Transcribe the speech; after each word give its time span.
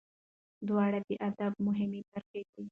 دواړه 0.67 0.99
د 1.07 1.09
ادب 1.29 1.53
مهمې 1.67 2.01
برخې 2.11 2.41
دي. 2.51 2.63